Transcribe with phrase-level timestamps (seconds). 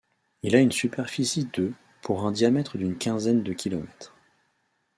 [0.41, 4.15] Il a une superficie de pour un diamètre d'une quinzaine de kilomètres.